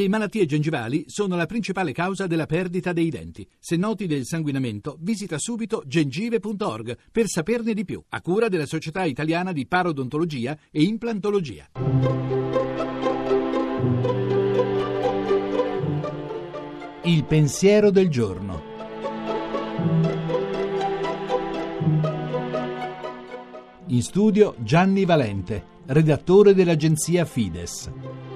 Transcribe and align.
Le 0.00 0.08
malattie 0.08 0.46
gengivali 0.46 1.04
sono 1.08 1.36
la 1.36 1.44
principale 1.44 1.92
causa 1.92 2.26
della 2.26 2.46
perdita 2.46 2.94
dei 2.94 3.10
denti. 3.10 3.46
Se 3.58 3.76
noti 3.76 4.06
del 4.06 4.24
sanguinamento, 4.24 4.96
visita 4.98 5.36
subito 5.36 5.82
gengive.org 5.86 6.96
per 7.12 7.26
saperne 7.26 7.74
di 7.74 7.84
più, 7.84 8.02
a 8.08 8.22
cura 8.22 8.48
della 8.48 8.64
Società 8.64 9.04
Italiana 9.04 9.52
di 9.52 9.66
Parodontologia 9.66 10.58
e 10.70 10.84
Implantologia. 10.84 11.68
Il 17.02 17.24
pensiero 17.24 17.90
del 17.90 18.08
giorno. 18.08 18.62
In 23.88 24.02
studio 24.02 24.54
Gianni 24.60 25.04
Valente, 25.04 25.62
redattore 25.84 26.54
dell'agenzia 26.54 27.26
Fides. 27.26 28.29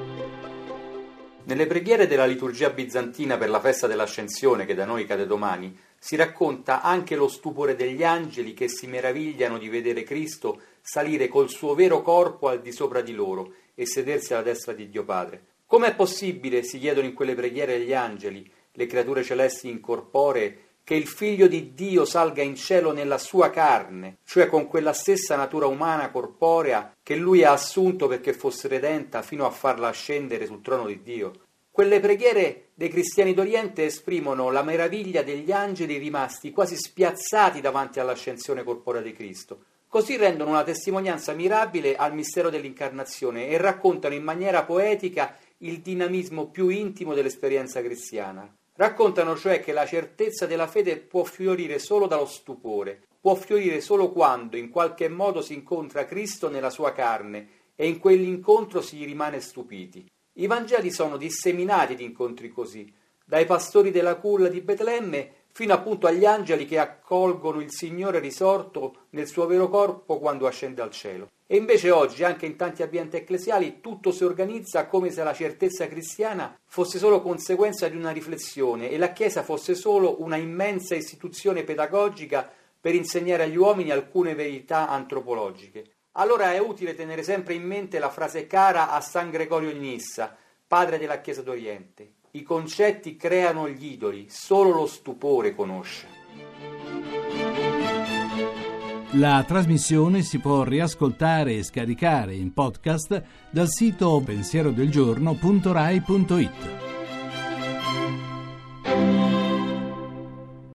Nelle 1.46 1.66
preghiere 1.66 2.06
della 2.06 2.24
liturgia 2.24 2.70
bizantina 2.70 3.36
per 3.36 3.50
la 3.50 3.60
festa 3.60 3.86
dell'Ascensione, 3.86 4.64
che 4.64 4.74
da 4.74 4.86
noi 4.86 5.04
cade 5.04 5.26
domani, 5.26 5.76
si 5.98 6.16
racconta 6.16 6.80
anche 6.80 7.16
lo 7.16 7.28
stupore 7.28 7.76
degli 7.76 8.02
angeli 8.02 8.54
che 8.54 8.66
si 8.66 8.86
meravigliano 8.86 9.58
di 9.58 9.68
vedere 9.68 10.04
Cristo 10.04 10.58
salire 10.80 11.28
col 11.28 11.50
suo 11.50 11.74
vero 11.74 12.00
corpo 12.00 12.48
al 12.48 12.62
di 12.62 12.72
sopra 12.72 13.02
di 13.02 13.12
loro 13.12 13.56
e 13.74 13.84
sedersi 13.84 14.32
alla 14.32 14.42
destra 14.42 14.72
di 14.72 14.88
Dio 14.88 15.04
Padre. 15.04 15.42
Com'è 15.66 15.94
possibile, 15.94 16.62
si 16.62 16.78
chiedono 16.78 17.06
in 17.06 17.12
quelle 17.12 17.34
preghiere 17.34 17.78
gli 17.80 17.92
angeli, 17.92 18.50
le 18.72 18.86
creature 18.86 19.22
celesti 19.22 19.68
incorporee, 19.68 20.64
che 20.84 20.94
il 20.94 21.06
figlio 21.06 21.46
di 21.46 21.72
Dio 21.72 22.04
salga 22.04 22.42
in 22.42 22.56
cielo 22.56 22.92
nella 22.92 23.16
sua 23.16 23.48
carne, 23.48 24.18
cioè 24.24 24.48
con 24.48 24.66
quella 24.66 24.92
stessa 24.92 25.34
natura 25.34 25.66
umana 25.66 26.10
corporea 26.10 26.92
che 27.02 27.16
lui 27.16 27.42
ha 27.42 27.52
assunto 27.52 28.06
perché 28.06 28.34
fosse 28.34 28.68
redenta 28.68 29.22
fino 29.22 29.46
a 29.46 29.50
farla 29.50 29.88
ascendere 29.88 30.44
sul 30.44 30.60
trono 30.60 30.86
di 30.86 31.02
Dio. 31.02 31.32
Quelle 31.74 31.98
preghiere 31.98 32.68
dei 32.74 32.88
cristiani 32.88 33.34
d'Oriente 33.34 33.86
esprimono 33.86 34.52
la 34.52 34.62
meraviglia 34.62 35.24
degli 35.24 35.50
angeli 35.50 35.96
rimasti 35.96 36.52
quasi 36.52 36.76
spiazzati 36.76 37.60
davanti 37.60 37.98
all'ascensione 37.98 38.62
corporea 38.62 39.00
di 39.02 39.12
Cristo. 39.12 39.64
Così 39.88 40.16
rendono 40.16 40.50
una 40.50 40.62
testimonianza 40.62 41.32
mirabile 41.32 41.96
al 41.96 42.14
mistero 42.14 42.48
dell'incarnazione 42.48 43.48
e 43.48 43.56
raccontano 43.56 44.14
in 44.14 44.22
maniera 44.22 44.62
poetica 44.62 45.36
il 45.58 45.80
dinamismo 45.80 46.46
più 46.46 46.68
intimo 46.68 47.12
dell'esperienza 47.12 47.82
cristiana. 47.82 48.48
Raccontano 48.76 49.36
cioè 49.36 49.58
che 49.58 49.72
la 49.72 49.84
certezza 49.84 50.46
della 50.46 50.68
fede 50.68 50.98
può 50.98 51.24
fiorire 51.24 51.80
solo 51.80 52.06
dallo 52.06 52.26
stupore, 52.26 53.02
può 53.20 53.34
fiorire 53.34 53.80
solo 53.80 54.12
quando 54.12 54.56
in 54.56 54.70
qualche 54.70 55.08
modo 55.08 55.42
si 55.42 55.54
incontra 55.54 56.06
Cristo 56.06 56.48
nella 56.48 56.70
sua 56.70 56.92
carne 56.92 57.48
e 57.74 57.88
in 57.88 57.98
quell'incontro 57.98 58.80
si 58.80 59.04
rimane 59.04 59.40
stupiti. 59.40 60.06
I 60.36 60.48
Vangeli 60.48 60.90
sono 60.90 61.16
disseminati 61.16 61.94
di 61.94 62.02
incontri 62.02 62.48
così, 62.48 62.92
dai 63.24 63.46
pastori 63.46 63.92
della 63.92 64.16
culla 64.16 64.48
di 64.48 64.60
Betlemme 64.60 65.30
fino 65.52 65.72
appunto 65.72 66.08
agli 66.08 66.24
angeli 66.24 66.66
che 66.66 66.80
accolgono 66.80 67.60
il 67.60 67.70
Signore 67.70 68.18
risorto 68.18 69.06
nel 69.10 69.28
suo 69.28 69.46
vero 69.46 69.68
corpo 69.68 70.18
quando 70.18 70.48
ascende 70.48 70.82
al 70.82 70.90
cielo. 70.90 71.30
E 71.46 71.56
invece 71.56 71.92
oggi, 71.92 72.24
anche 72.24 72.46
in 72.46 72.56
tanti 72.56 72.82
ambienti 72.82 73.14
ecclesiali, 73.14 73.80
tutto 73.80 74.10
si 74.10 74.24
organizza 74.24 74.86
come 74.86 75.12
se 75.12 75.22
la 75.22 75.32
certezza 75.32 75.86
cristiana 75.86 76.58
fosse 76.64 76.98
solo 76.98 77.22
conseguenza 77.22 77.86
di 77.88 77.96
una 77.96 78.10
riflessione 78.10 78.90
e 78.90 78.98
la 78.98 79.12
Chiesa 79.12 79.44
fosse 79.44 79.76
solo 79.76 80.20
una 80.20 80.36
immensa 80.36 80.96
istituzione 80.96 81.62
pedagogica 81.62 82.50
per 82.80 82.96
insegnare 82.96 83.44
agli 83.44 83.56
uomini 83.56 83.92
alcune 83.92 84.34
verità 84.34 84.88
antropologiche. 84.88 85.93
Allora 86.16 86.52
è 86.52 86.60
utile 86.60 86.94
tenere 86.94 87.24
sempre 87.24 87.54
in 87.54 87.64
mente 87.64 87.98
la 87.98 88.08
frase 88.08 88.46
cara 88.46 88.88
a 88.90 89.00
San 89.00 89.30
Gregorio 89.30 89.72
di 89.72 89.80
Nissa, 89.80 90.32
padre 90.66 90.96
della 90.96 91.20
Chiesa 91.20 91.42
d'Oriente. 91.42 92.12
I 92.32 92.42
concetti 92.42 93.16
creano 93.16 93.68
gli 93.68 93.92
idoli, 93.92 94.26
solo 94.28 94.70
lo 94.70 94.86
stupore 94.86 95.56
conosce. 95.56 96.06
La 99.12 99.44
trasmissione 99.46 100.22
si 100.22 100.38
può 100.38 100.62
riascoltare 100.62 101.54
e 101.54 101.64
scaricare 101.64 102.34
in 102.34 102.52
podcast 102.52 103.22
dal 103.50 103.68
sito 103.68 104.22
pensierodelgiorno.rai.it. 104.24 106.84